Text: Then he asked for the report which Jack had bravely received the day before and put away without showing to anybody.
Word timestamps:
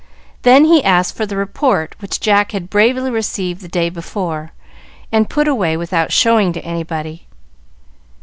Then 0.41 0.65
he 0.65 0.83
asked 0.83 1.15
for 1.15 1.27
the 1.27 1.37
report 1.37 1.93
which 1.99 2.19
Jack 2.19 2.53
had 2.53 2.71
bravely 2.71 3.11
received 3.11 3.61
the 3.61 3.67
day 3.67 3.87
before 3.87 4.51
and 5.11 5.29
put 5.29 5.47
away 5.47 5.77
without 5.77 6.11
showing 6.11 6.51
to 6.53 6.65
anybody. 6.65 7.27